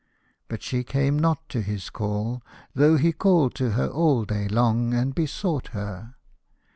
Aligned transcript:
But 0.47 0.63
she 0.63 0.83
came 0.83 1.19
not 1.19 1.47
to 1.49 1.61
his 1.61 1.91
call, 1.91 2.41
though 2.73 2.97
he 2.97 3.11
called 3.13 3.53
to 3.53 3.73
her 3.73 3.87
all 3.87 4.25
day 4.25 4.47
lonof 4.47 4.99
and 4.99 5.13
besought 5.13 5.67
her. 5.77 6.15